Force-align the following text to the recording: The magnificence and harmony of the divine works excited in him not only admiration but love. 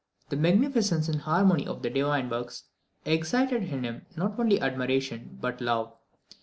The 0.29 0.35
magnificence 0.35 1.07
and 1.09 1.21
harmony 1.21 1.67
of 1.67 1.83
the 1.83 1.91
divine 1.91 2.27
works 2.27 2.63
excited 3.05 3.61
in 3.71 3.83
him 3.83 4.07
not 4.17 4.39
only 4.39 4.59
admiration 4.59 5.37
but 5.39 5.61
love. 5.61 5.93